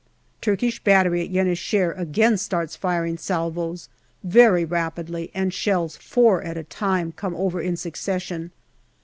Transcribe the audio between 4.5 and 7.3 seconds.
rapidly, and shells, four at a time,